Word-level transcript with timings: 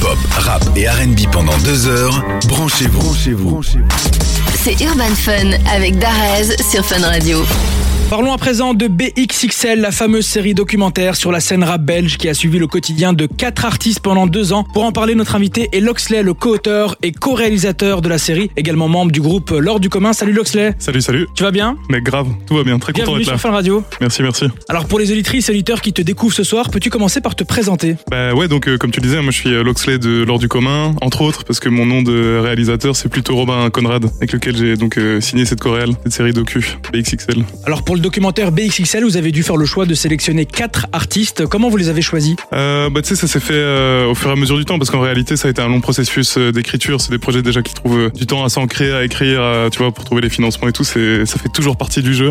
Hip-hop, 0.00 0.18
rap 0.30 0.62
et 0.76 0.88
R&B 0.88 1.30
pendant 1.30 1.56
deux 1.58 1.86
heures. 1.86 2.24
Branchez-vous. 2.48 3.00
Branchez-vous. 3.00 3.60
C'est 4.54 4.80
Urban 4.80 5.14
Fun 5.14 5.50
avec 5.70 5.98
Darez 5.98 6.56
sur 6.70 6.86
Fun 6.86 7.04
Radio. 7.06 7.44
Parlons 8.08 8.32
à 8.32 8.38
présent 8.38 8.74
de 8.74 8.88
BXXL, 8.88 9.80
la 9.80 9.92
fameuse 9.92 10.26
série 10.26 10.52
documentaire 10.52 11.14
sur 11.14 11.30
la 11.30 11.38
scène 11.38 11.62
rap 11.62 11.82
belge 11.82 12.16
qui 12.18 12.28
a 12.28 12.34
suivi 12.34 12.58
le 12.58 12.66
quotidien 12.66 13.12
de 13.12 13.26
quatre 13.26 13.64
artistes 13.64 14.00
pendant 14.00 14.26
deux 14.26 14.52
ans. 14.52 14.64
Pour 14.74 14.82
en 14.82 14.90
parler, 14.90 15.14
notre 15.14 15.36
invité 15.36 15.68
est 15.72 15.78
Loxley, 15.78 16.24
le 16.24 16.34
co-auteur 16.34 16.96
et 17.04 17.12
co-réalisateur 17.12 18.02
de 18.02 18.08
la 18.08 18.18
série, 18.18 18.50
également 18.56 18.88
membre 18.88 19.12
du 19.12 19.20
groupe 19.20 19.52
L'Or 19.56 19.78
du 19.78 19.88
commun. 19.90 20.12
Salut 20.12 20.32
Loxley. 20.32 20.74
Salut, 20.80 21.00
salut. 21.02 21.28
Tu 21.36 21.44
vas 21.44 21.52
bien? 21.52 21.76
Mais 21.88 22.00
grave, 22.00 22.26
tout 22.48 22.56
va 22.56 22.64
bien, 22.64 22.80
très 22.80 22.92
content 22.92 23.04
Bienvenue 23.04 23.24
d'être 23.26 23.32
là. 23.32 23.38
sur 23.38 23.48
Fun 23.48 23.54
Radio. 23.54 23.84
Merci, 24.00 24.22
merci. 24.24 24.46
Alors 24.68 24.86
pour 24.86 24.98
les 24.98 25.12
auditrices 25.12 25.48
et 25.48 25.52
auditeurs 25.52 25.80
qui 25.80 25.92
te 25.92 26.02
découvrent 26.02 26.34
ce 26.34 26.42
soir, 26.42 26.68
peux-tu 26.70 26.90
commencer 26.90 27.20
par 27.20 27.36
te 27.36 27.44
présenter? 27.44 27.94
Bah 28.10 28.34
ouais, 28.34 28.48
donc 28.48 28.66
euh, 28.66 28.76
comme 28.76 28.90
tu 28.90 28.98
le 28.98 29.06
disais, 29.06 29.22
moi 29.22 29.30
je 29.30 29.38
suis 29.38 29.54
euh, 29.54 29.62
De 29.98 30.22
L'Or 30.22 30.38
du 30.38 30.48
commun, 30.48 30.94
entre 31.00 31.22
autres, 31.22 31.44
parce 31.44 31.58
que 31.58 31.68
mon 31.68 31.84
nom 31.84 32.02
de 32.02 32.38
réalisateur 32.38 32.94
c'est 32.94 33.08
plutôt 33.08 33.34
Robin 33.34 33.68
Conrad, 33.70 34.04
avec 34.18 34.32
lequel 34.32 34.56
j'ai 34.56 34.76
donc 34.76 34.98
euh, 34.98 35.20
signé 35.20 35.44
cette 35.44 35.60
choréale, 35.60 35.90
cette 36.04 36.12
série 36.12 36.32
docu, 36.32 36.76
BXXL. 36.92 37.44
Alors 37.64 37.82
pour 37.82 37.96
le 37.96 38.00
documentaire 38.00 38.52
BXXL, 38.52 39.04
vous 39.04 39.16
avez 39.16 39.32
dû 39.32 39.42
faire 39.42 39.56
le 39.56 39.66
choix 39.66 39.86
de 39.86 39.94
sélectionner 39.94 40.46
quatre 40.46 40.86
artistes. 40.92 41.46
Comment 41.46 41.68
vous 41.68 41.76
les 41.76 41.88
avez 41.88 42.02
choisis? 42.02 42.36
Euh, 42.52 42.88
bah 42.90 43.02
tu 43.02 43.08
sais, 43.08 43.16
ça 43.16 43.26
s'est 43.26 43.40
fait 43.40 43.54
euh, 43.54 44.06
au 44.06 44.14
fur 44.14 44.30
et 44.30 44.32
à 44.32 44.36
mesure 44.36 44.56
du 44.56 44.64
temps, 44.64 44.78
parce 44.78 44.90
qu'en 44.90 45.00
réalité 45.00 45.36
ça 45.36 45.48
a 45.48 45.50
été 45.50 45.60
un 45.60 45.68
long 45.68 45.80
processus 45.80 46.38
d'écriture, 46.38 47.00
c'est 47.00 47.10
des 47.10 47.18
projets 47.18 47.42
déjà 47.42 47.62
qui 47.62 47.74
trouvent 47.74 48.10
du 48.12 48.26
temps 48.26 48.44
à 48.44 48.48
s'ancrer, 48.48 48.92
à 48.92 49.04
écrire, 49.04 49.42
à, 49.42 49.70
tu 49.70 49.78
vois, 49.78 49.92
pour 49.92 50.04
trouver 50.04 50.22
les 50.22 50.30
financements 50.30 50.68
et 50.68 50.72
tout, 50.72 50.84
c'est 50.84 51.26
ça 51.26 51.38
fait 51.38 51.48
toujours 51.48 51.76
partie 51.76 52.02
du 52.02 52.14
jeu. 52.14 52.30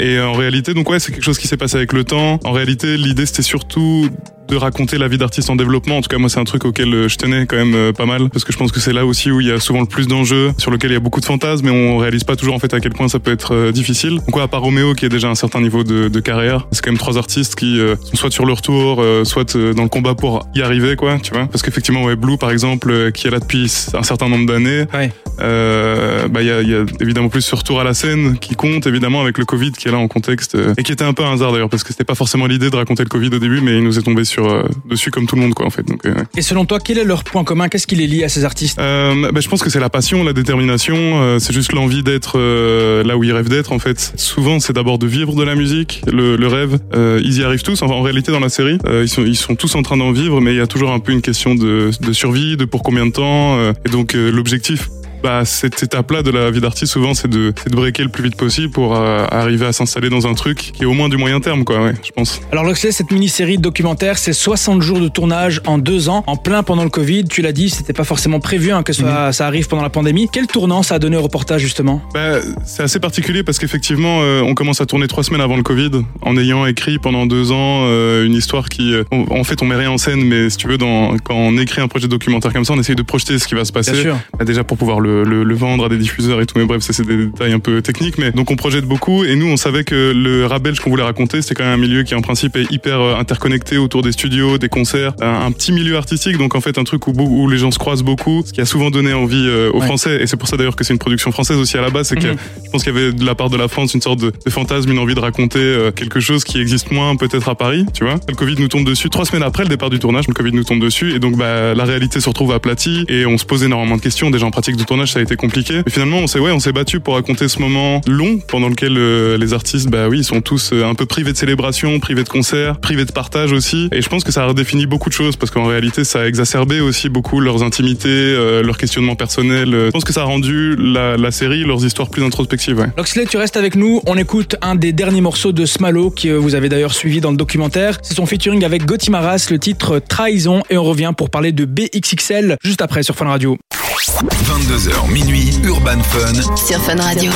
Et 0.00 0.20
en 0.20 0.32
réalité, 0.32 0.74
donc 0.74 0.88
ouais, 0.90 1.00
c'est 1.00 1.12
quelque 1.12 1.24
chose 1.24 1.38
qui 1.38 1.48
s'est 1.48 1.56
passé 1.56 1.76
avec 1.76 1.92
le 1.92 2.04
temps. 2.04 2.38
En 2.44 2.52
réalité, 2.52 2.96
l'idée 2.96 3.26
c'était 3.26 3.42
surtout 3.42 4.08
de 4.48 4.56
raconter 4.56 4.98
la 4.98 5.08
vie 5.08 5.18
d'artiste 5.18 5.50
en 5.50 5.56
développement. 5.56 5.98
En 5.98 6.00
tout 6.00 6.08
cas, 6.08 6.18
moi, 6.18 6.28
c'est 6.28 6.40
un 6.40 6.44
truc 6.44 6.64
auquel 6.64 6.92
euh, 6.94 7.08
je 7.08 7.16
tenais 7.16 7.46
quand 7.46 7.56
même 7.56 7.74
euh, 7.74 7.92
pas 7.92 8.06
mal 8.06 8.30
parce 8.30 8.44
que 8.44 8.52
je 8.52 8.58
pense 8.58 8.72
que 8.72 8.80
c'est 8.80 8.92
là 8.92 9.04
aussi 9.06 9.30
où 9.30 9.40
il 9.40 9.48
y 9.48 9.52
a 9.52 9.60
souvent 9.60 9.80
le 9.80 9.86
plus 9.86 10.06
d'enjeux, 10.08 10.52
sur 10.58 10.70
lequel 10.70 10.90
il 10.90 10.94
y 10.94 10.96
a 10.96 11.00
beaucoup 11.00 11.20
de 11.20 11.24
fantasmes, 11.26 11.66
mais 11.66 11.70
on 11.70 11.98
réalise 11.98 12.24
pas 12.24 12.36
toujours 12.36 12.54
en 12.54 12.58
fait 12.58 12.72
à 12.74 12.80
quel 12.80 12.92
point 12.92 13.08
ça 13.08 13.18
peut 13.18 13.30
être 13.32 13.54
euh, 13.54 13.72
difficile. 13.72 14.16
Donc, 14.26 14.36
ouais, 14.36 14.42
à 14.42 14.48
part 14.48 14.62
Roméo 14.62 14.94
qui 14.94 15.04
a 15.06 15.08
déjà 15.08 15.28
un 15.28 15.34
certain 15.34 15.60
niveau 15.60 15.84
de, 15.84 16.08
de 16.08 16.20
carrière, 16.20 16.66
c'est 16.72 16.82
quand 16.84 16.90
même 16.90 16.98
trois 16.98 17.18
artistes 17.18 17.54
qui 17.54 17.78
euh, 17.78 17.96
sont 18.04 18.16
soit 18.16 18.30
sur 18.30 18.46
leur 18.46 18.62
tour, 18.62 19.00
euh, 19.02 19.24
soit 19.24 19.56
dans 19.56 19.82
le 19.82 19.88
combat 19.88 20.14
pour 20.14 20.48
y 20.54 20.62
arriver, 20.62 20.96
quoi, 20.96 21.18
tu 21.22 21.32
vois. 21.32 21.46
Parce 21.46 21.62
qu'effectivement, 21.62 22.02
ouais, 22.04 22.16
Blue, 22.16 22.38
par 22.38 22.50
exemple, 22.50 23.12
qui 23.12 23.26
est 23.26 23.30
là 23.30 23.38
depuis 23.40 23.72
un 23.94 24.02
certain 24.02 24.28
nombre 24.28 24.46
d'années, 24.46 24.84
Ouais. 24.94 25.12
euh, 25.40 26.28
bah 26.28 26.42
il 26.42 26.48
y 26.48 26.50
a, 26.50 26.62
il 26.62 26.68
y 26.70 26.74
a 26.74 26.84
évidemment 27.00 27.28
plus 27.28 27.42
ce 27.42 27.54
retour 27.54 27.80
à 27.80 27.84
la 27.84 27.94
scène 27.94 28.38
qui 28.38 28.54
compte 28.54 28.86
évidemment 28.86 29.20
avec 29.22 29.38
le 29.38 29.44
Covid 29.44 29.72
qui 29.72 29.88
est 29.88 29.90
là 29.90 29.98
en 29.98 30.08
contexte 30.08 30.56
et 30.76 30.82
qui 30.82 30.92
était 30.92 31.04
un 31.04 31.12
peu 31.12 31.24
un 31.24 31.32
hasard 31.32 31.52
d'ailleurs 31.52 31.68
parce 31.68 31.82
que 31.84 31.90
c'était 31.92 32.04
pas 32.04 32.14
forcément 32.14 32.46
l'idée 32.46 32.70
de 32.70 32.76
raconter 32.76 33.02
le 33.04 33.08
Covid 33.08 33.28
au 33.28 33.38
début 33.38 33.60
mais 33.60 33.76
il 33.78 33.84
nous 33.84 33.98
est 33.98 34.02
tombé 34.02 34.24
sur 34.24 34.37
euh, 34.46 34.68
dessus 34.88 35.10
comme 35.10 35.26
tout 35.26 35.36
le 35.36 35.42
monde 35.42 35.54
quoi 35.54 35.66
en 35.66 35.70
fait 35.70 35.86
donc 35.86 36.04
euh, 36.06 36.14
Et 36.36 36.42
selon 36.42 36.64
toi, 36.64 36.78
quel 36.80 36.98
est 36.98 37.04
leur 37.04 37.24
point 37.24 37.44
commun? 37.44 37.68
Qu'est-ce 37.68 37.86
qui 37.86 37.96
les 37.96 38.06
lie 38.06 38.24
à 38.24 38.28
ces 38.28 38.44
artistes? 38.44 38.78
Euh, 38.80 39.30
bah, 39.32 39.40
je 39.40 39.48
pense 39.48 39.62
que 39.62 39.70
c'est 39.70 39.80
la 39.80 39.90
passion, 39.90 40.24
la 40.24 40.32
détermination, 40.32 40.96
euh, 40.96 41.38
c'est 41.38 41.52
juste 41.52 41.72
l'envie 41.72 42.02
d'être 42.02 42.38
euh, 42.38 43.02
là 43.04 43.16
où 43.16 43.24
ils 43.24 43.32
rêvent 43.32 43.48
d'être 43.48 43.72
en 43.72 43.78
fait. 43.78 44.12
Souvent 44.16 44.60
c'est 44.60 44.72
d'abord 44.72 44.98
de 44.98 45.06
vivre 45.06 45.34
de 45.34 45.42
la 45.42 45.54
musique, 45.54 46.02
le, 46.10 46.36
le 46.36 46.46
rêve. 46.46 46.78
Euh, 46.94 47.20
ils 47.24 47.38
y 47.38 47.44
arrivent 47.44 47.62
tous. 47.62 47.82
Enfin, 47.82 47.94
en 47.94 48.02
réalité 48.02 48.32
dans 48.32 48.40
la 48.40 48.48
série, 48.48 48.78
euh, 48.86 49.02
ils 49.04 49.08
sont 49.08 49.24
ils 49.24 49.36
sont 49.36 49.54
tous 49.56 49.74
en 49.74 49.82
train 49.82 49.96
d'en 49.96 50.12
vivre, 50.12 50.40
mais 50.40 50.52
il 50.52 50.56
y 50.58 50.60
a 50.60 50.66
toujours 50.66 50.92
un 50.92 50.98
peu 51.00 51.12
une 51.12 51.22
question 51.22 51.54
de, 51.54 51.90
de 52.00 52.12
survie, 52.12 52.56
de 52.56 52.64
pour 52.64 52.82
combien 52.82 53.06
de 53.06 53.12
temps. 53.12 53.56
euh, 53.58 53.72
et 53.84 53.90
donc 53.90 54.14
euh, 54.14 54.30
l'objectif. 54.30 54.88
Bah, 55.22 55.44
cette 55.44 55.82
étape-là 55.82 56.22
de 56.22 56.30
la 56.30 56.50
vie 56.50 56.60
d'artiste, 56.60 56.92
souvent, 56.92 57.14
c'est 57.14 57.28
de, 57.28 57.52
de 57.66 57.76
breaker 57.76 58.04
le 58.04 58.08
plus 58.08 58.22
vite 58.22 58.36
possible 58.36 58.70
pour 58.70 58.96
euh, 58.96 59.24
arriver 59.30 59.66
à 59.66 59.72
s'installer 59.72 60.10
dans 60.10 60.26
un 60.26 60.34
truc 60.34 60.58
qui 60.58 60.82
est 60.82 60.86
au 60.86 60.92
moins 60.92 61.08
du 61.08 61.16
moyen 61.16 61.40
terme, 61.40 61.64
quoi, 61.64 61.82
ouais, 61.82 61.94
je 62.04 62.10
pense. 62.12 62.40
Alors 62.52 62.64
Loxley, 62.64 62.92
cette 62.92 63.10
mini-série 63.10 63.58
documentaire, 63.58 64.18
c'est 64.18 64.32
60 64.32 64.82
jours 64.82 65.00
de 65.00 65.08
tournage 65.08 65.60
en 65.66 65.78
deux 65.78 66.08
ans, 66.08 66.22
en 66.26 66.36
plein 66.36 66.62
pendant 66.62 66.84
le 66.84 66.90
Covid. 66.90 67.24
Tu 67.24 67.42
l'as 67.42 67.52
dit, 67.52 67.68
c'était 67.70 67.92
pas 67.92 68.04
forcément 68.04 68.40
prévu 68.40 68.72
hein, 68.72 68.82
que 68.82 68.92
ça, 68.92 69.32
ça 69.32 69.46
arrive 69.46 69.68
pendant 69.68 69.82
la 69.82 69.90
pandémie. 69.90 70.28
Quel 70.32 70.46
tournant 70.46 70.82
ça 70.82 70.96
a 70.96 70.98
donné 70.98 71.16
au 71.16 71.22
reportage 71.22 71.60
justement? 71.60 72.00
Bah, 72.14 72.38
c'est 72.64 72.82
assez 72.82 73.00
particulier 73.00 73.42
parce 73.42 73.58
qu'effectivement, 73.58 74.20
euh, 74.22 74.42
on 74.42 74.54
commence 74.54 74.80
à 74.80 74.86
tourner 74.86 75.08
trois 75.08 75.24
semaines 75.24 75.40
avant 75.40 75.56
le 75.56 75.62
Covid, 75.62 75.90
en 76.22 76.36
ayant 76.36 76.66
écrit 76.66 76.98
pendant 76.98 77.26
deux 77.26 77.50
ans 77.50 77.82
euh, 77.84 78.24
une 78.24 78.34
histoire 78.34 78.68
qui, 78.68 78.94
en 79.10 79.44
fait, 79.44 79.62
on 79.62 79.66
met 79.66 79.76
rien 79.76 79.90
en 79.90 79.98
scène, 79.98 80.22
mais 80.24 80.50
si 80.50 80.56
tu 80.56 80.68
veux, 80.68 80.78
dans, 80.78 81.16
quand 81.18 81.34
on 81.34 81.56
écrit 81.58 81.80
un 81.80 81.88
projet 81.88 82.08
documentaire 82.08 82.52
comme 82.52 82.64
ça, 82.64 82.72
on 82.72 82.80
essaye 82.80 82.96
de 82.96 83.02
projeter 83.02 83.38
ce 83.38 83.48
qui 83.48 83.54
va 83.54 83.64
se 83.64 83.72
passer. 83.72 83.92
Bien 83.92 84.02
sûr. 84.02 84.16
Bah, 84.38 84.44
déjà 84.44 84.64
pour 84.64 84.76
pouvoir 84.76 85.00
le, 85.00 85.07
le, 85.26 85.44
le 85.44 85.54
vendre 85.54 85.84
à 85.84 85.88
des 85.88 85.96
diffuseurs 85.98 86.40
et 86.40 86.46
tout, 86.46 86.58
mais 86.58 86.64
bref, 86.64 86.82
ça 86.82 86.92
c'est 86.92 87.06
des 87.06 87.26
détails 87.26 87.52
un 87.52 87.58
peu 87.60 87.82
techniques. 87.82 88.18
Mais 88.18 88.30
donc 88.32 88.50
on 88.50 88.56
projette 88.56 88.84
beaucoup 88.84 89.24
et 89.24 89.34
nous, 89.36 89.46
on 89.46 89.56
savait 89.56 89.84
que 89.84 90.12
le 90.14 90.46
rap 90.46 90.62
belge 90.62 90.80
qu'on 90.80 90.90
voulait 90.90 91.02
raconter, 91.02 91.42
c'était 91.42 91.54
quand 91.54 91.64
même 91.64 91.74
un 91.78 91.82
milieu 91.82 92.02
qui 92.02 92.14
en 92.14 92.20
principe 92.22 92.56
est 92.56 92.70
hyper 92.70 93.00
euh, 93.00 93.14
interconnecté 93.16 93.78
autour 93.78 94.02
des 94.02 94.12
studios, 94.12 94.58
des 94.58 94.68
concerts, 94.68 95.12
un, 95.20 95.46
un 95.46 95.52
petit 95.52 95.72
milieu 95.72 95.96
artistique, 95.96 96.36
donc 96.38 96.54
en 96.54 96.60
fait 96.60 96.78
un 96.78 96.84
truc 96.84 97.06
où, 97.06 97.12
où 97.16 97.48
les 97.48 97.58
gens 97.58 97.70
se 97.70 97.78
croisent 97.78 98.02
beaucoup, 98.04 98.42
ce 98.46 98.52
qui 98.52 98.60
a 98.60 98.66
souvent 98.66 98.90
donné 98.90 99.12
envie 99.12 99.44
euh, 99.46 99.70
aux 99.72 99.78
Ouais. 99.80 99.86
Français. 99.86 100.20
Et 100.22 100.26
c'est 100.26 100.36
pour 100.36 100.48
ça 100.48 100.56
d'ailleurs 100.56 100.76
que 100.76 100.84
c'est 100.84 100.92
une 100.92 100.98
production 100.98 101.32
française 101.32 101.56
aussi 101.56 101.78
à 101.78 101.80
la 101.80 101.90
base, 101.90 102.08
c'est 102.08 102.16
que 102.16 102.28
Mhm. 102.28 102.36
je 102.66 102.70
pense 102.70 102.84
qu'il 102.84 102.92
y 102.92 102.96
avait 102.98 103.12
de 103.12 103.24
la 103.24 103.34
part 103.34 103.48
de 103.48 103.56
la 103.56 103.68
France 103.68 103.94
une 103.94 104.00
sorte 104.02 104.20
de, 104.20 104.30
de 104.44 104.50
fantasme, 104.50 104.90
une 104.90 104.98
envie 104.98 105.14
de 105.14 105.20
raconter 105.20 105.58
euh, 105.60 105.90
quelque 105.92 106.20
chose 106.20 106.44
qui 106.44 106.60
existe 106.60 106.90
moins 106.90 107.16
peut-être 107.16 107.48
à 107.48 107.54
Paris, 107.54 107.86
tu 107.94 108.04
vois. 108.04 108.16
Le 108.28 108.34
Covid 108.34 108.56
nous 108.58 108.68
tombe 108.68 108.84
dessus 108.84 109.08
trois 109.08 109.24
semaines 109.24 109.42
après 109.44 109.62
le 109.62 109.68
départ 109.68 109.88
du 109.88 109.98
tournage, 109.98 110.26
le 110.28 110.34
Covid 110.34 110.52
nous 110.52 110.64
tombe 110.64 110.80
dessus 110.80 111.14
et 111.14 111.18
donc 111.20 111.36
bah 111.36 111.74
la 111.74 111.84
réalité 111.84 112.20
se 112.20 112.28
retrouve 112.28 112.52
aplatie 112.52 113.04
et 113.08 113.24
on 113.24 113.38
se 113.38 113.44
pose 113.46 113.62
énormément 113.62 113.96
de 113.96 114.02
questions. 114.02 114.30
Déjà 114.30 114.44
en 114.46 114.50
pratique 114.50 114.76
de 114.76 114.82
tournage 114.84 114.97
ça 115.06 115.20
a 115.20 115.22
été 115.22 115.36
compliqué. 115.36 115.82
Et 115.86 115.90
finalement 115.90 116.18
on 116.18 116.26
s'est 116.26 116.38
ouais 116.38 116.50
on 116.50 116.60
s'est 116.60 116.72
battu 116.72 117.00
pour 117.00 117.14
raconter 117.14 117.48
ce 117.48 117.60
moment 117.60 118.00
long 118.06 118.38
pendant 118.38 118.68
lequel 118.68 118.96
euh, 118.96 119.38
les 119.38 119.54
artistes 119.54 119.88
bah 119.88 120.08
oui 120.08 120.18
ils 120.18 120.24
sont 120.24 120.40
tous 120.40 120.72
euh, 120.72 120.84
un 120.84 120.94
peu 120.94 121.06
privés 121.06 121.32
de 121.32 121.36
célébration, 121.36 121.98
privés 122.00 122.24
de 122.24 122.28
concerts, 122.28 122.78
privés 122.80 123.04
de 123.04 123.12
partage 123.12 123.52
aussi. 123.52 123.88
Et 123.92 124.02
je 124.02 124.08
pense 124.08 124.24
que 124.24 124.32
ça 124.32 124.42
a 124.42 124.46
redéfini 124.46 124.86
beaucoup 124.86 125.08
de 125.08 125.14
choses 125.14 125.36
parce 125.36 125.50
qu'en 125.50 125.66
réalité 125.66 126.04
ça 126.04 126.22
a 126.22 126.26
exacerbé 126.26 126.80
aussi 126.80 127.08
beaucoup 127.08 127.40
leurs 127.40 127.62
intimités, 127.62 128.08
euh, 128.08 128.62
leurs 128.62 128.78
questionnements 128.78 129.16
personnels. 129.16 129.70
Je 129.70 129.90
pense 129.90 130.04
que 130.04 130.12
ça 130.12 130.22
a 130.22 130.24
rendu 130.24 130.76
la, 130.76 131.16
la 131.16 131.30
série, 131.30 131.64
leurs 131.64 131.84
histoires 131.84 132.10
plus 132.10 132.22
introspectives. 132.22 132.78
Ouais. 132.78 132.88
Loxley, 132.96 133.26
tu 133.26 133.36
restes 133.36 133.56
avec 133.56 133.74
nous. 133.74 134.00
On 134.06 134.16
écoute 134.16 134.56
un 134.62 134.74
des 134.74 134.92
derniers 134.92 135.20
morceaux 135.20 135.52
de 135.52 135.66
Smalo 135.66 136.10
que 136.10 136.28
vous 136.28 136.54
avez 136.54 136.68
d'ailleurs 136.68 136.94
suivi 136.94 137.20
dans 137.20 137.30
le 137.30 137.36
documentaire. 137.36 137.98
C'est 138.02 138.14
son 138.14 138.26
featuring 138.26 138.64
avec 138.64 138.84
Gauthier 138.84 139.10
Maras, 139.10 139.48
le 139.50 139.58
titre 139.58 139.98
Trahison. 139.98 140.62
Et 140.70 140.76
on 140.76 140.84
revient 140.84 141.12
pour 141.16 141.30
parler 141.30 141.52
de 141.52 141.64
BXXL 141.64 142.56
juste 142.62 142.82
après 142.82 143.02
sur 143.02 143.14
Fun 143.14 143.26
Radio. 143.26 143.56
22h 143.98 145.10
minuit, 145.10 145.58
Urban 145.64 146.00
Fun. 146.04 146.56
Sur 146.56 146.80
Fun 146.82 147.02
Radio. 147.02 147.32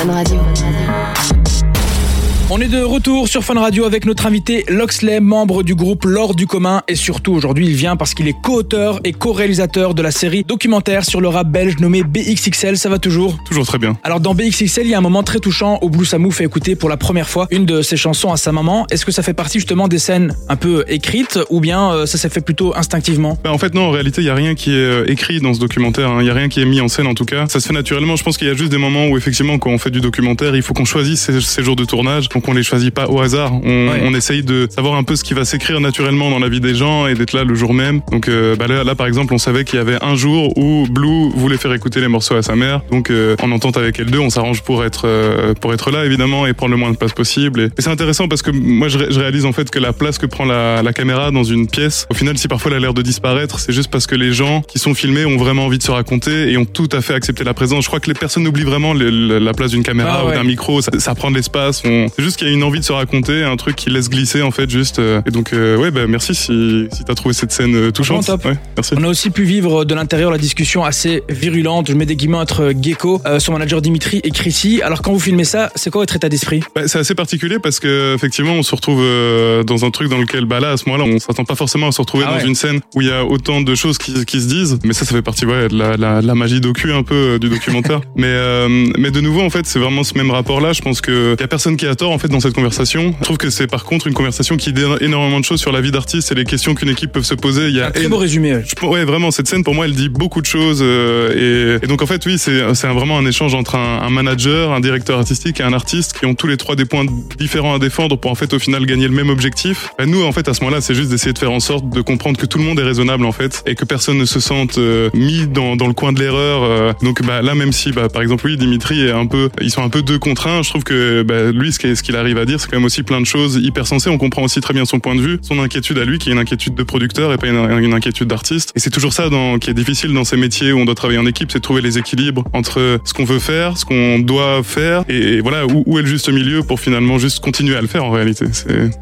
On 2.51 2.61
est 2.61 2.69
de 2.69 2.83
retour 2.83 3.29
sur 3.29 3.43
Fun 3.43 3.59
Radio 3.59 3.87
avec 3.87 4.05
notre 4.05 4.27
invité 4.27 4.67
Loxley, 4.69 5.21
membre 5.21 5.63
du 5.63 5.75
groupe 5.75 6.05
L'Or 6.05 6.35
du 6.35 6.47
commun. 6.47 6.83
Et 6.87 6.97
surtout, 6.97 7.33
aujourd'hui, 7.33 7.67
il 7.67 7.75
vient 7.75 7.97
parce 7.97 8.13
qu'il 8.13 8.29
est 8.29 8.35
co-auteur 8.43 9.01
et 9.05 9.13
co-réalisateur 9.13 9.95
de 9.95 10.03
la 10.03 10.11
série 10.11 10.45
documentaire 10.47 11.03
sur 11.07 11.23
le 11.23 11.29
rap 11.29 11.49
belge 11.49 11.79
nommé 11.79 12.03
BXXL. 12.03 12.77
Ça 12.77 12.91
va 12.91 12.99
toujours? 12.99 13.39
Toujours 13.49 13.67
très 13.67 13.79
bien. 13.79 13.97
Alors 14.05 14.21
dans 14.21 14.35
BXXL, 14.35 14.83
il 14.85 14.91
y 14.91 14.95
a 14.95 14.99
un 14.99 15.03
moment 15.03 15.23
très 15.23 15.39
touchant 15.39 15.79
où 15.81 15.89
Blue 15.89 16.05
Samou 16.05 16.31
fait 16.31 16.45
écouter 16.45 16.77
pour 16.77 16.91
la 16.91 16.99
première 16.99 17.27
fois 17.27 17.47
une 17.51 17.65
de 17.65 17.81
ses 17.81 17.97
chansons 17.97 18.33
à 18.33 18.37
sa 18.37 18.53
maman. 18.53 18.87
Est-ce 18.91 19.07
que 19.07 19.13
ça 19.13 19.23
fait 19.23 19.33
partie 19.33 19.59
justement 19.59 19.89
des 19.89 19.99
scènes 19.99 20.37
un 20.51 20.57
peu 20.57 20.85
écrites 20.89 21.39
ou 21.49 21.61
bien 21.61 21.91
euh, 21.93 22.05
ça 22.07 22.19
s'est 22.19 22.29
fait 22.29 22.43
plutôt 22.43 22.77
instinctivement? 22.77 23.39
Bah, 23.43 23.53
en 23.53 23.59
fait, 23.59 23.73
non, 23.73 23.85
en 23.87 23.91
réalité, 23.93 24.21
il 24.21 24.27
y 24.27 24.31
a 24.31 24.35
rien 24.35 24.55
qui 24.55 24.73
est 24.73 24.75
euh, 24.75 25.11
écrit 25.11 25.41
dans 25.41 25.55
ce 25.55 25.61
documentaire. 25.61 26.11
hein. 26.11 26.19
Il 26.21 26.27
y 26.27 26.31
a 26.31 26.35
rien 26.35 26.51
qui 26.51 26.61
est 26.61 26.67
mis 26.67 26.83
en 26.83 26.89
scène, 26.89 27.07
en 27.07 27.15
tout 27.15 27.25
cas. 27.25 27.47
Ça 27.49 27.61
se 27.61 27.67
fait 27.67 27.73
naturellement. 27.75 28.17
Je 28.17 28.25
pense 28.25 28.37
qu'il 28.37 28.49
y 28.49 28.51
a 28.51 28.55
juste 28.55 28.71
des 28.73 28.79
moments 28.79 29.07
où, 29.09 29.17
effectivement, 29.17 29.59
quand 29.59 29.71
on 29.71 29.79
fait 29.79 29.91
du 29.91 30.03
documentaire, 30.03 30.55
il 30.55 30.61
faut 30.63 30.75
qu'on 30.75 30.85
choisisse 30.85 31.31
ces 31.41 31.63
jours 31.63 31.77
de 31.77 31.87
tournage. 31.87 32.29
Donc, 32.34 32.48
on 32.48 32.53
les 32.54 32.62
choisit 32.62 32.93
pas 32.94 33.06
au 33.09 33.20
hasard. 33.20 33.53
On, 33.62 33.82
Ouais. 33.88 34.03
on 34.04 34.15
essaye 34.15 34.43
de 34.43 34.69
savoir 34.70 34.94
un 34.94 35.03
peu 35.03 35.16
ce 35.16 35.25
qui 35.25 35.34
va 35.34 35.44
s'écrire 35.44 35.81
naturellement 35.81 36.31
dans 36.31 36.38
la 36.38 36.48
vie 36.48 36.60
des 36.60 36.75
gens 36.75 37.06
et 37.06 37.15
d'être 37.15 37.32
là 37.32 37.44
le 37.44 37.54
jour 37.54 37.75
même. 37.75 38.00
Donc, 38.10 38.28
euh, 38.28 38.54
bah, 38.56 38.66
là, 38.69 38.84
là, 38.84 38.94
par 38.94 39.06
exemple, 39.06 39.34
on 39.34 39.38
savait 39.38 39.65
qu'il 39.65 39.78
y 39.78 39.82
avait 39.82 40.03
un 40.03 40.15
jour 40.15 40.56
où 40.56 40.87
Blue 40.88 41.31
voulait 41.34 41.56
faire 41.56 41.72
écouter 41.72 42.00
les 42.00 42.09
morceaux 42.09 42.37
à 42.37 42.43
sa 42.43 42.54
mère. 42.56 42.82
Donc, 42.91 43.10
euh, 43.10 43.37
en 43.43 43.50
entente 43.50 43.76
avec 43.76 43.98
elle 43.98 44.06
deux, 44.10 44.19
on 44.20 44.31
s'arrange 44.31 44.62
pour 44.62 44.84
être 44.84 45.03
euh, 45.06 45.54
pour 45.54 45.72
être 45.75 45.91
là, 45.91 46.04
évidemment, 46.04 46.47
et 46.47 46.53
prendre 46.53 46.70
le 46.72 46.76
moins 46.78 46.91
de 46.91 46.97
place 46.97 47.12
possible. 47.12 47.60
Et, 47.60 47.65
et 47.65 47.70
c'est 47.82 47.91
intéressant 47.91 48.28
parce 48.28 48.43
que 48.43 48.50
moi, 48.50 48.88
je, 48.88 48.99
ré- 48.99 49.06
je 49.10 49.19
réalise 49.20 49.44
en 49.44 49.53
fait 49.53 49.70
que 49.70 49.78
la 49.78 49.93
place 49.93 50.19
que 50.19 50.26
prend 50.26 50.44
la, 50.44 50.82
la 50.82 50.93
caméra 50.93 51.31
dans 51.31 51.44
une 51.44 51.66
pièce, 51.66 52.06
au 52.10 52.14
final, 52.14 52.38
si 52.38 52.49
parfois 52.49 52.70
elle 52.70 52.76
a 52.78 52.81
l'air 52.81 52.94
de 52.94 53.03
disparaître, 53.03 53.59
c'est 53.59 53.72
juste 53.72 53.91
parce 53.91 54.06
que 54.06 54.14
les 54.14 54.32
gens 54.32 54.62
qui 54.62 54.78
sont 54.78 54.94
filmés 54.94 55.25
ont 55.25 55.37
vraiment 55.37 55.67
envie 55.67 55.78
de 55.78 55.82
se 55.82 55.90
raconter 55.90 56.52
et 56.52 56.56
ont 56.56 56.64
tout 56.64 56.88
à 56.93 57.00
fait 57.00 57.14
accepté 57.14 57.44
la 57.44 57.55
présence. 57.55 57.85
Je 57.85 57.88
crois 57.88 58.00
que 58.00 58.08
les 58.08 58.14
personnes 58.14 58.46
oublient 58.46 58.62
vraiment 58.64 58.94
le- 58.94 59.11
le- 59.11 59.38
la 59.38 59.52
place 59.52 59.70
d'une 59.73 59.82
caméra 59.82 60.19
Ah 60.20 60.25
ouais. 60.26 60.32
ou 60.32 60.35
d'un 60.35 60.44
micro. 60.44 60.81
Ça, 60.82 60.90
ça 60.99 61.14
prend 61.14 61.31
de 61.31 61.37
l'espace. 61.37 61.82
On... 61.85 62.06
C'est 62.17 62.22
juste 62.23 62.37
qu'il 62.39 62.49
y 62.49 62.51
a 62.51 62.55
une 62.55 62.63
envie 62.63 62.81
de 62.81 62.85
se 62.85 62.93
raconter, 62.93 63.43
un 63.43 63.57
truc 63.57 63.77
qui 63.77 63.91
laisse 63.91 64.09
glisser 64.09 64.43
en 64.43 64.51
fait 64.51 64.71
juste. 64.71 64.99
euh, 64.99 65.21
Et 65.27 65.31
donc, 65.31 65.53
euh, 65.53 65.77
ouais, 65.77 65.91
bah 65.91 66.07
merci 66.07 66.35
si, 66.35 66.87
si 66.93 67.05
t'as 67.05 67.15
trouvé 67.15 67.35
cette 67.35 67.53
scène 67.53 67.75
euh, 67.75 67.91
touchante. 67.91 68.27
Top. 68.27 68.45
Ouais, 68.45 68.57
merci. 68.77 68.95
On 68.97 69.03
a 69.05 69.09
aussi 69.09 69.31
pu 69.31 69.45
vivre 69.45 69.85
de 69.85 69.95
l'intérieur 69.95 70.31
la 70.31 70.39
discussion 70.39 70.85
assez 70.85 71.23
virulente, 71.29 71.89
je 71.89 71.95
mets 71.95 72.07
des 72.07 72.17
guillemets 72.17 72.37
entre 72.39 72.73
Gecko, 72.81 73.21
euh, 73.27 73.39
son 73.39 73.53
manager 73.53 73.83
Dimitri 73.83 74.21
et 74.25 74.31
Chrissy. 74.31 74.81
Alors 74.83 75.03
quand 75.03 75.13
vous 75.13 75.21
filmez 75.21 75.45
ça, 75.45 75.71
c'est 75.75 75.91
quoi 75.91 76.03
votre 76.03 76.17
état 76.17 76.29
d'esprit? 76.29 76.61
Bah, 76.75 76.83
c'est 76.87 76.99
assez 76.99 77.15
particulier 77.15 77.59
parce 77.63 77.81
que 77.81 78.15
effectivement 78.15 78.53
on 78.55 78.63
se 78.63 78.75
retrouve 78.75 79.01
euh, 79.03 79.63
dans 79.65 79.85
un 79.85 79.91
truc 79.91 80.09
dans 80.09 80.19
lequel 80.19 80.45
bah 80.45 80.61
là 80.61 80.71
à 80.73 80.77
ce 80.77 80.89
moment-là 80.89 81.11
on 81.15 81.19
s'attend 81.19 81.45
pas 81.45 81.55
forcément 81.55 81.89
à 81.89 81.93
se 81.93 82.01
retrouver 82.01 82.25
Ah 82.29 82.39
dans 82.39 82.47
une 82.47 82.55
scène 82.55 82.81
où 82.95 83.01
il 83.01 83.09
y 83.09 83.13
a 83.13 83.25
autant 83.25 83.61
de 83.61 83.75
choses 83.75 83.99
qui, 83.99 84.25
qui 84.25 84.41
se 84.41 84.47
disent 84.49 84.79
mais 84.85 84.93
ça 84.93 85.05
ça 85.05 85.15
fait 85.15 85.23
partie 85.23 85.45
ouais, 85.47 85.69
de 85.69 85.77
la, 85.77 85.97
la, 85.97 86.23
la 86.23 86.35
magie 86.35 86.61
docu 86.61 86.93
un 86.93 87.03
peu 87.03 87.15
euh, 87.15 87.39
du 87.39 87.49
documentaire 87.49 88.01
mais 88.17 88.27
euh, 88.29 88.87
mais 88.99 89.11
de 89.11 89.21
nouveau 89.21 89.41
en 89.43 89.51
fait 89.51 89.67
c'est 89.67 89.79
vraiment 89.79 90.05
ce 90.05 90.17
même 90.17 90.31
rapport 90.31 90.61
là 90.61 90.73
je 90.73 90.81
pense 90.83 91.01
que 91.01 91.37
y 91.39 91.43
a 91.43 91.49
personne 91.49 91.77
qui 91.77 91.87
a 91.87 91.95
tort 91.95 92.12
en 92.12 92.19
fait 92.19 92.29
dans 92.29 92.41
cette 92.41 92.55
conversation. 92.55 93.14
Je 93.20 93.25
trouve 93.25 93.38
que 93.38 93.50
c'est 93.50 93.67
par 93.67 93.85
contre 93.85 94.06
une 94.06 94.14
conversation 94.14 94.56
qui 94.56 94.73
dit 94.73 94.82
énormément 95.00 95.41
de 95.41 95.44
choses 95.44 95.61
sur 95.61 95.73
la 95.73 95.81
vie 95.81 95.91
d'artiste 95.91 96.32
et 96.32 96.35
les 96.35 96.44
questions 96.44 96.75
qu'une 96.75 96.88
équipe 96.88 97.12
peut 97.12 97.23
se 97.23 97.35
poser. 97.35 97.69
Il 97.69 97.76
y 97.76 97.81
a 97.81 97.87
Un 97.88 97.91
très 97.91 98.09
beau 98.09 98.17
résumé. 98.19 98.55
ouais. 98.55 98.64
je- 98.67 98.87
ouais, 98.87 99.05
vraiment, 99.05 99.31
cette 99.31 99.49
scène 99.49 99.64
pour 99.64 99.75
moi, 99.75 99.87
elle 99.87 99.94
dit 99.94 100.09
beaucoup 100.09 100.41
de 100.41 100.47
choses. 100.47 100.81
euh, 100.82 101.79
et, 101.81 101.85
et 101.85 101.88
donc 101.88 102.03
en 102.03 102.06
fait, 102.06 102.25
oui, 102.26 102.38
c'est 102.38 102.61
vraiment 102.88 103.19
un 103.19 103.26
échange 103.26 103.55
entre 103.55 103.76
un, 103.76 104.00
un 104.03 104.11
manager, 104.11 104.73
un 104.73 104.81
directeur 104.81 105.19
artistique 105.19 105.61
et 105.61 105.62
un 105.62 105.73
artiste 105.73 106.19
qui 106.19 106.26
ont 106.26 106.35
tous 106.35 106.47
les 106.47 106.56
trois 106.56 106.76
des 106.76 106.85
points 106.85 107.05
différents 107.38 107.75
à 107.75 107.79
défendre 107.79 108.17
pour 108.17 108.31
en 108.31 108.35
fait 108.35 108.53
au 108.55 108.59
final 108.59 108.87
gagner 108.87 109.09
le 109.09 109.14
même 109.14 109.31
objectif. 109.31 109.88
Bah, 109.99 110.06
nous, 110.06 110.23
en 110.25 110.32
fait, 110.32 110.49
à 110.49 110.55
ce 110.55 110.61
moment-là, 110.64 110.81
c'est 110.81 110.94
juste 110.94 111.11
d'essayer 111.11 111.32
de 111.32 111.38
faire 111.38 111.53
en 111.53 111.61
sorte 111.61 111.88
de 111.91 112.00
comprendre 112.00 112.38
que 112.38 112.47
tout 112.47 112.59
le 112.59 112.64
monde 112.64 112.79
est 112.79 112.85
raisonnable 112.85 113.25
en 113.25 113.32
fait 113.32 113.62
et 113.67 113.75
que 113.75 113.85
personne 113.85 114.19
ne 114.19 114.25
se 114.25 114.41
sente 114.41 114.79
euh, 114.79 115.11
mis 115.14 115.47
dans, 115.47 115.76
dans 115.76 115.87
le 115.87 115.93
coin 115.94 116.12
de 116.12 116.20
l'erreur. 116.20 116.62
euh. 116.62 116.93
donc 117.03 117.23
bah, 117.23 117.43
là, 117.43 117.55
même 117.55 117.73
si, 117.73 117.93
bah, 117.93 118.09
par 118.09 118.23
exemple, 118.23 118.47
oui, 118.47 118.56
Dimitri 118.56 119.06
est 119.06 119.11
un 119.12 119.26
peu, 119.26 119.49
ils 119.61 119.70
sont 119.70 119.82
un 119.82 119.88
peu 119.88 120.03
deux 120.03 120.19
contre 120.19 120.47
un. 120.47 120.62
Je 120.62 120.70
trouve 120.70 120.85
que 120.85 121.23
bah, 121.23 121.50
lui, 121.53 121.73
ce 121.73 121.79
qu'il 121.79 121.91
ce 122.02 122.04
qu'il 122.04 122.16
arrive 122.16 122.38
à 122.38 122.44
dire, 122.44 122.58
c'est 122.58 122.69
quand 122.69 122.76
même 122.76 122.84
aussi 122.84 123.04
plein 123.04 123.20
de 123.20 123.26
choses 123.26 123.60
hyper 123.62 123.87
sensées. 123.87 124.10
On 124.10 124.19
comprend 124.19 124.43
aussi 124.43 124.60
très 124.60 124.75
bien 124.75 124.84
son 124.84 124.99
point 124.99 125.14
de 125.14 125.20
vue, 125.20 125.38
son 125.40 125.60
inquiétude 125.60 125.99
à 125.99 126.04
lui, 126.04 126.19
qui 126.19 126.31
est 126.31 126.32
une 126.32 126.38
inquiétude 126.40 126.75
de 126.75 126.82
producteur 126.82 127.32
et 127.32 127.37
pas 127.37 127.46
une, 127.46 127.84
une 127.84 127.94
inquiétude 127.94 128.26
d'artiste. 128.26 128.72
Et 128.75 128.81
c'est 128.81 128.90
toujours 128.90 129.12
ça 129.12 129.28
dans, 129.28 129.60
qui 129.60 129.70
est 129.70 129.75
difficile 129.75 130.12
dans 130.12 130.25
ces 130.25 130.37
métiers 130.37 130.72
où 130.72 130.78
on 130.78 130.84
doit 130.84 130.96
travailler 130.96 131.20
en 131.20 131.26
équipe, 131.26 131.52
c'est 131.52 131.58
de 131.58 131.62
trouver 131.62 131.81
les 131.81 131.99
équilibres 131.99 132.44
entre 132.52 132.99
ce 133.04 133.12
qu'on 133.14 133.25
veut 133.25 133.38
faire, 133.38 133.78
ce 133.78 133.84
qu'on 133.84 134.19
doit 134.19 134.62
faire, 134.64 135.04
et, 135.08 135.34
et 135.34 135.40
voilà 135.40 135.64
où, 135.64 135.84
où 135.87 135.99
est 135.99 136.02
le 136.02 136.08
juste 136.08 136.28
milieu 136.28 136.64
pour 136.64 136.81
finalement 136.81 137.19
juste 137.19 137.38
continuer 137.38 137.76
à 137.76 137.81
le 137.81 137.87
faire 137.87 138.04
en 138.04 138.10
réalité. 138.10 138.46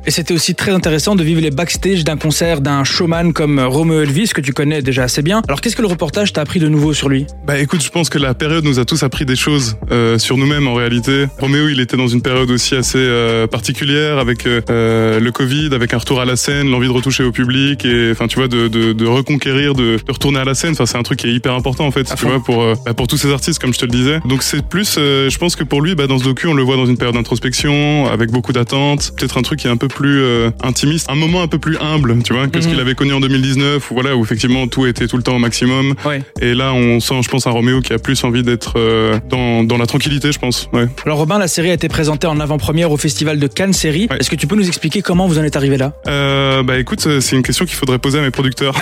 Et 0.07 0.11
c'était 0.11 0.35
aussi 0.35 0.55
très 0.55 0.73
intéressant 0.73 1.17
de 1.17 1.25
vivre 1.25 1.41
les 1.41 1.51
backstage 1.51 2.05
d'un 2.05 2.19
concert 2.19 2.61
d'un 2.61 2.85
showman 2.85 3.33
comme 3.33 3.59
Romeo 3.59 4.03
Elvis, 4.03 4.29
que 4.35 4.43
tu 4.43 4.53
connais 4.53 4.83
déjà 4.83 5.05
assez 5.05 5.23
bien. 5.23 5.41
Alors 5.49 5.63
qu'est-ce 5.63 5.77
que 5.77 5.83
le 5.83 5.89
reportage 5.89 6.35
t'a 6.35 6.43
appris 6.43 6.61
de 6.61 6.69
nouveau 6.69 6.93
sur 6.93 7.09
lui? 7.09 7.27
Bah 7.47 7.59
écoute, 7.59 7.83
je 7.83 7.89
pense 7.89 8.11
que 8.11 8.19
la 8.19 8.35
période 8.35 8.65
nous 8.65 8.79
a 8.79 8.85
tous 8.85 9.03
appris 9.03 9.25
des 9.25 9.37
choses 9.37 9.77
euh, 9.91 10.19
sur 10.19 10.37
nous-mêmes 10.37 10.69
en 10.69 10.75
réalité. 10.75 11.27
Roméo, 11.39 11.69
il 11.69 11.81
était 11.81 11.97
dans 11.97 12.09
une 12.09 12.21
période 12.21 12.51
aussi 12.51 12.75
assez 12.75 12.90
euh, 12.99 13.47
particulière 13.47 14.19
avec 14.19 14.47
euh, 14.47 14.61
euh, 14.71 15.21
le 15.21 15.33
Covid, 15.33 15.71
avec 15.73 15.95
un 15.95 15.99
retour 15.99 16.21
à 16.21 16.25
la 16.25 16.37
scène, 16.37 16.71
l'envie 16.71 16.89
de 16.89 16.93
retoucher 16.93 17.25
au 17.25 17.33
public 17.33 17.85
et 17.85 18.11
enfin 18.13 18.27
tu 18.27 18.37
vois 18.39 18.49
de, 18.49 18.69
de, 18.69 18.93
de 18.93 19.07
reconquérir, 19.07 19.75
de, 19.75 19.97
de 20.05 20.13
retourner 20.13 20.39
à 20.41 20.45
la 20.45 20.55
scène. 20.55 20.73
Enfin 20.73 20.87
c'est 20.87 20.99
un 20.99 21.03
truc 21.03 21.19
qui 21.21 21.29
est 21.29 21.33
hyper 21.33 21.55
important 21.55 21.87
en 21.87 21.91
fait, 21.91 22.11
À 22.11 22.15
tu 22.15 22.23
fond. 22.23 22.29
vois 22.31 22.43
pour 22.43 22.63
euh, 22.63 22.75
bah, 22.85 22.95
pour 22.95 23.07
tous 23.07 23.17
ces 23.17 23.33
artistes 23.33 23.59
comme 23.61 23.73
je 23.75 23.79
te 23.79 23.85
le 23.85 23.91
disais. 23.93 24.21
Donc 24.27 24.43
c'est 24.43 24.65
plus, 24.67 24.97
euh, 24.99 25.29
je 25.31 25.39
pense 25.39 25.57
que 25.57 25.65
pour 25.65 25.83
lui, 25.83 25.95
bah, 25.95 26.07
dans 26.07 26.19
ce 26.19 26.25
docu, 26.25 26.47
on 26.47 26.55
le 26.55 26.63
voit 26.63 26.77
dans 26.77 26.87
une 26.87 26.97
période 26.97 27.15
d'introspection, 27.17 28.07
avec 28.11 28.31
beaucoup 28.31 28.53
d'attentes, 28.53 29.13
peut-être 29.17 29.37
un 29.39 29.43
truc 29.43 29.61
qui 29.61 29.67
est 29.67 29.71
un 29.71 29.77
peu 29.77 29.89
plus 29.89 30.21
euh, 30.23 30.51
intimiste, 30.63 31.09
un 31.11 31.15
moment 31.15 31.43
un 31.43 31.49
peu 31.49 31.59
plus 31.59 31.77
humble, 31.81 32.23
tu 32.23 32.33
vois, 32.33 32.47
que 32.49 32.61
ce 32.61 32.67
Mhm. 32.67 32.73
qu'il 32.73 32.81
avait 32.81 32.95
connu 32.95 33.13
en 33.13 33.21
2019, 33.21 33.91
où 33.91 33.95
voilà 33.95 34.17
où 34.17 34.23
effectivement 34.23 34.67
tout 34.69 34.87
était 34.87 35.07
tout 35.07 35.17
le 35.17 35.23
temps 35.23 35.37
au 35.37 35.39
maximum. 35.39 35.95
Ouais. 36.05 36.23
Et 36.41 36.55
là, 36.55 36.73
on 36.73 37.01
sent, 37.01 37.23
je 37.23 37.29
pense, 37.29 37.47
un 37.47 37.51
Roméo 37.51 37.81
qui 37.81 37.93
a 37.93 37.99
plus 37.99 38.23
envie 38.25 38.43
d'être 38.43 38.75
euh, 38.77 39.19
dans, 39.29 39.65
dans 39.65 39.77
la 39.77 39.87
tranquillité, 39.87 40.33
je 40.33 40.39
pense. 40.39 40.69
Ouais. 40.73 40.87
Alors 41.05 41.19
Robin, 41.19 41.39
la 41.39 41.49
série 41.49 41.71
a 41.71 41.75
été 41.75 41.89
présentée 41.89 42.27
en 42.27 42.39
avant-première 42.41 42.80
au 42.89 42.97
festival 42.97 43.39
de 43.39 43.47
Cannes 43.47 43.73
Série. 43.73 44.07
Ouais. 44.11 44.17
Est-ce 44.21 44.31
que 44.31 44.37
tu 44.37 44.47
peux 44.47 44.57
nous 44.57 44.67
expliquer 44.69 45.03
comment 45.03 45.27
vous 45.27 45.39
en 45.39 45.43
êtes 45.45 45.57
arrivé 45.57 45.77
là? 45.77 45.93
Euh, 46.07 46.63
bah 46.63 46.79
écoute, 46.79 47.05
euh, 47.07 47.21
c'est 47.21 47.37
une 47.37 47.43
question 47.43 47.65
qu'il 47.65 47.75
faudrait 47.75 47.99
poser 47.99 48.19
à 48.19 48.23
mes 48.23 48.31
producteurs. 48.31 48.75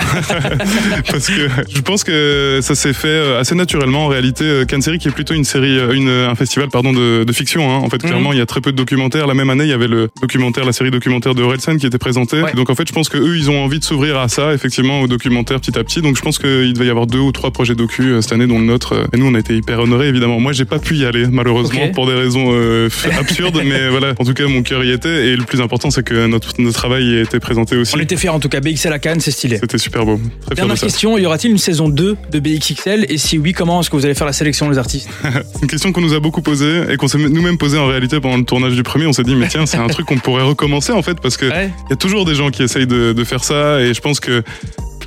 Parce 1.11 1.27
que 1.27 1.47
je 1.73 1.81
pense 1.81 2.03
que 2.03 2.59
ça 2.61 2.75
s'est 2.75 2.93
fait 2.93 3.07
euh, 3.07 3.39
assez 3.39 3.55
naturellement. 3.55 4.05
En 4.05 4.07
réalité, 4.07 4.63
Cannes 4.67 4.81
Série, 4.81 4.99
qui 4.99 5.07
est 5.07 5.11
plutôt 5.11 5.33
une 5.33 5.43
série, 5.43 5.77
une, 5.93 6.09
un 6.09 6.35
festival 6.35 6.69
pardon, 6.69 6.93
de, 6.93 7.23
de 7.23 7.33
fiction. 7.33 7.69
Hein. 7.71 7.77
En 7.83 7.89
fait, 7.89 7.99
Mhm. 8.03 8.09
clairement, 8.09 8.33
il 8.33 8.39
y 8.39 8.41
a 8.41 8.45
très 8.45 8.61
peu 8.61 8.71
de 8.71 8.77
documentaires. 8.77 9.27
La 9.27 9.33
même 9.33 9.49
année, 9.49 9.65
il 9.65 9.69
y 9.69 9.73
avait 9.73 9.87
le 9.87 10.09
documentaire, 10.21 10.65
la 10.65 10.71
série 10.73 10.91
documentaire 10.91 11.35
de 11.35 11.43
Orelsan 11.43 11.77
qui 11.77 11.85
était 11.85 11.97
présentée. 11.97 12.41
Ouais. 12.41 12.53
Donc 12.53 12.69
en 12.69 12.75
fait, 12.75 12.87
je 12.87 12.93
pense 12.93 13.09
que 13.09 13.17
eux, 13.17 13.37
ils 13.37 13.49
ont 13.49 13.63
envie 13.63 13.79
de 13.79 13.83
s'ouvrir 13.83 14.17
à 14.19 14.27
ça, 14.29 14.53
effectivement, 14.53 15.01
au 15.01 15.07
documentaire 15.07 15.59
petit 15.59 15.77
à 15.77 15.83
petit. 15.83 16.01
Donc 16.01 16.15
je 16.15 16.21
pense 16.21 16.37
qu'il 16.39 16.73
devait 16.73 16.85
y 16.85 16.89
avoir 16.89 17.07
deux 17.07 17.19
ou 17.19 17.31
trois 17.31 17.51
projets 17.51 17.75
docu 17.75 18.13
cette 18.21 18.31
année, 18.31 18.47
dont 18.47 18.59
le 18.59 18.65
nôtre. 18.65 18.93
Et 19.13 19.17
nous, 19.17 19.25
on 19.27 19.33
a 19.35 19.39
été 19.39 19.55
hyper 19.55 19.79
honorés, 19.79 20.07
évidemment. 20.07 20.39
Moi, 20.39 20.53
j'ai 20.53 20.65
pas 20.65 20.79
pu 20.79 20.95
y 20.95 21.05
aller, 21.05 21.25
malheureusement, 21.29 21.89
pour 21.93 22.07
des 22.07 22.13
raisons 22.13 22.49
euh, 22.53 22.89
absurdes. 23.19 23.61
mais 23.65 23.88
voilà, 23.89 24.13
en 24.19 24.23
tout 24.25 24.33
cas, 24.33 24.47
mon 24.47 24.63
cœur 24.63 24.83
y 24.83 24.91
était. 24.91 25.27
Et 25.27 25.35
le 25.35 25.43
plus 25.43 25.61
important, 25.61 25.89
c'est 25.91 26.03
que 26.03 26.27
notre, 26.27 26.53
notre 26.59 26.75
travail 26.77 27.05
y 27.05 27.17
a 27.17 27.21
été 27.21 27.39
présenté 27.39 27.75
aussi. 27.77 27.93
On 27.95 27.99
était 27.99 28.17
fiers 28.17 28.29
en 28.29 28.39
tout 28.39 28.49
cas, 28.49 28.59
BXL 28.59 28.91
à 28.93 28.99
Cannes, 28.99 29.19
c'est 29.19 29.31
stylé. 29.31 29.57
C'était 29.59 29.77
super 29.77 30.05
beau. 30.05 30.19
Très 30.41 30.51
de 30.51 30.55
Dernière 30.55 30.79
question, 30.79 31.17
y 31.17 31.25
aura-t-il 31.25 31.51
une 31.51 31.57
saison 31.57 31.89
2 31.89 32.17
de 32.31 32.39
BXXL 32.39 33.05
Et 33.09 33.17
si 33.17 33.37
oui, 33.37 33.53
comment 33.53 33.81
est-ce 33.81 33.89
que 33.89 33.95
vous 33.95 34.05
allez 34.05 34.13
faire 34.15 34.27
la 34.27 34.33
sélection 34.33 34.69
des 34.69 34.77
artistes? 34.77 35.09
C'est 35.23 35.61
une 35.61 35.67
question 35.67 35.91
qu'on 35.91 36.01
nous 36.01 36.13
a 36.13 36.19
beaucoup 36.19 36.41
posée 36.41 36.83
et 36.89 36.97
qu'on 36.97 37.07
s'est 37.07 37.17
nous-mêmes 37.17 37.57
posé 37.57 37.77
en 37.77 37.87
réalité 37.87 38.19
pendant 38.19 38.37
le 38.37 38.43
tournage 38.45 38.73
du 38.73 38.83
premier. 38.83 39.05
On 39.07 39.13
s'est 39.13 39.23
dit, 39.23 39.35
mais 39.35 39.47
tiens, 39.47 39.65
c'est 39.65 39.77
un 39.77 39.87
truc 39.89 40.05
qu'on 40.05 40.17
pourrait 40.17 40.43
recommencer 40.43 40.91
en 40.91 41.01
fait 41.01 41.19
parce 41.21 41.37
que 41.37 41.45
Ouais. 41.49 41.69
il 41.87 41.89
y 41.89 41.93
a 41.93 41.95
toujours 41.95 42.25
des 42.25 42.35
gens 42.35 42.49
qui 42.51 42.63
essayent 42.63 42.87
de, 42.87 43.13
de 43.13 43.23
faire 43.23 43.43
ça 43.43 43.81
et 43.81 43.93
je 43.93 44.01
pense 44.01 44.19
que 44.19 44.43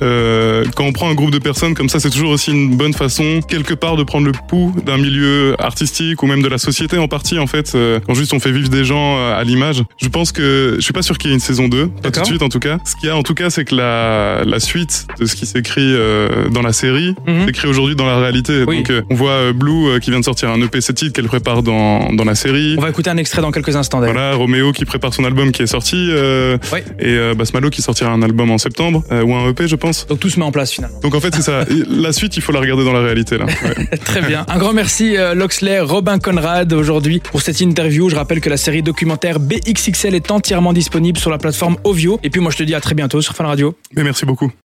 euh, 0.01 0.65
quand 0.75 0.85
on 0.85 0.93
prend 0.93 1.09
un 1.09 1.13
groupe 1.13 1.31
de 1.31 1.39
personnes 1.39 1.73
comme 1.73 1.89
ça, 1.89 1.99
c'est 1.99 2.09
toujours 2.09 2.31
aussi 2.31 2.51
une 2.51 2.75
bonne 2.75 2.93
façon, 2.93 3.39
quelque 3.47 3.73
part, 3.73 3.95
de 3.95 4.03
prendre 4.03 4.25
le 4.25 4.31
pouls 4.47 4.73
d'un 4.85 4.97
milieu 4.97 5.55
artistique 5.59 6.21
ou 6.23 6.27
même 6.27 6.41
de 6.41 6.47
la 6.47 6.57
société 6.57 6.97
en 6.97 7.07
partie, 7.07 7.39
en 7.39 7.47
fait, 7.47 7.73
euh, 7.75 7.99
quand 8.05 8.13
juste 8.13 8.33
on 8.33 8.39
fait 8.39 8.51
vivre 8.51 8.69
des 8.69 8.83
gens 8.85 9.17
euh, 9.17 9.39
à 9.39 9.43
l'image. 9.43 9.83
Je 10.01 10.07
pense 10.09 10.31
que, 10.31 10.75
je 10.77 10.81
suis 10.81 10.93
pas 10.93 11.01
sûr 11.01 11.17
qu'il 11.17 11.29
y 11.29 11.33
ait 11.33 11.35
une 11.35 11.39
saison 11.41 11.67
2, 11.67 11.87
pas 12.01 12.11
tout 12.11 12.21
de 12.21 12.25
suite 12.25 12.41
en 12.41 12.49
tout 12.49 12.59
cas. 12.59 12.77
Ce 12.85 12.95
qu'il 12.95 13.07
y 13.07 13.11
a 13.11 13.15
en 13.17 13.23
tout 13.23 13.33
cas, 13.33 13.49
c'est 13.49 13.65
que 13.65 13.75
la, 13.75 14.43
la 14.45 14.59
suite 14.59 15.07
de 15.19 15.25
ce 15.25 15.35
qui 15.35 15.45
s'écrit 15.45 15.81
euh, 15.83 16.49
dans 16.49 16.61
la 16.61 16.73
série, 16.73 17.15
Mhm. 17.27 17.45
s'écrit 17.45 17.67
aujourd'hui 17.67 17.95
dans 17.95 18.05
la 18.05 18.19
réalité. 18.19 18.63
Oui. 18.67 18.77
Donc, 18.77 18.89
euh, 18.89 19.01
on 19.09 19.15
voit 19.15 19.51
Blue 19.53 19.99
qui 20.01 20.09
vient 20.09 20.19
de 20.19 20.25
sortir 20.25 20.49
un 20.49 20.61
EP 20.61 20.81
7 20.81 20.95
titres 20.95 21.13
qu'elle 21.13 21.25
prépare 21.27 21.63
dans, 21.63 22.11
dans 22.13 22.23
la 22.23 22.35
série. 22.35 22.75
On 22.77 22.81
va 22.81 22.89
écouter 22.89 23.09
un 23.09 23.17
extrait 23.17 23.41
dans 23.41 23.51
quelques 23.51 23.75
instants 23.75 23.99
d'ailleurs. 23.99 24.13
Voilà, 24.15 24.35
Roméo 24.35 24.71
qui 24.71 24.85
prépare 24.85 25.13
son 25.13 25.23
album 25.25 25.51
qui 25.51 25.61
est 25.63 25.67
sorti, 25.67 26.07
euh, 26.09 26.57
Ouais. 26.71 26.83
et 26.99 27.35
Basmalo 27.35 27.69
qui 27.69 27.81
sortira 27.81 28.11
un 28.11 28.21
album 28.21 28.51
en 28.51 28.57
septembre, 28.57 29.03
ou 29.11 29.35
un 29.35 29.49
EP 29.49 29.67
je 29.67 29.75
pense. 29.83 30.07
Donc 30.07 30.19
tout 30.19 30.29
se 30.29 30.39
met 30.39 30.45
en 30.45 30.51
place 30.51 30.71
finalement. 30.71 30.99
Donc 31.01 31.13
en 31.13 31.19
fait 31.19 31.35
c'est 31.35 31.41
ça, 31.41 31.65
la 31.89 32.13
suite 32.13 32.37
il 32.37 32.41
faut 32.41 32.53
la 32.53 32.61
regarder 32.61 32.85
dans 32.85 32.93
la 32.93 33.01
réalité 33.01 33.37
là. 33.37 33.45
Ouais. 33.45 33.97
Très 34.05 34.21
bien. 34.21 34.45
Un 34.47 34.57
grand 34.57 34.73
merci 34.73 35.17
euh, 35.17 35.35
Loxley, 35.35 35.79
Robin 35.81 36.19
Conrad 36.19 36.71
aujourd'hui 36.71 37.19
pour 37.19 37.41
cette 37.41 37.59
interview. 37.59 38.09
Je 38.09 38.15
rappelle 38.15 38.39
que 38.39 38.49
la 38.49 38.57
série 38.57 38.81
documentaire 38.81 39.39
BXXL 39.39 40.15
est 40.15 40.31
entièrement 40.31 40.71
disponible 40.71 41.17
sur 41.17 41.29
la 41.29 41.37
plateforme 41.37 41.75
Ovio. 41.83 42.19
Et 42.23 42.29
puis 42.29 42.39
moi 42.39 42.51
je 42.51 42.57
te 42.57 42.63
dis 42.63 42.73
à 42.73 42.79
très 42.79 42.95
bientôt 42.95 43.21
sur 43.21 43.35
Fun 43.35 43.45
Radio. 43.45 43.75
Mais 43.93 44.03
merci 44.03 44.25
beaucoup. 44.25 44.53